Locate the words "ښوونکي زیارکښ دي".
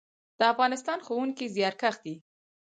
1.05-2.15